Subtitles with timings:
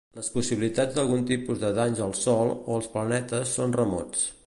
[0.17, 4.31] Les possibilitats d'algun tipus de danys al Sol o els planetes són remotes.